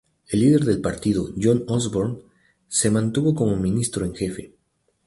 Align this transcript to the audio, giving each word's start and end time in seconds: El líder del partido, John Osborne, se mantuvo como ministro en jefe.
El 0.29 0.39
líder 0.39 0.63
del 0.65 0.81
partido, 0.81 1.29
John 1.39 1.63
Osborne, 1.67 2.23
se 2.67 2.89
mantuvo 2.89 3.35
como 3.35 3.55
ministro 3.55 4.03
en 4.03 4.15
jefe. 4.15 4.55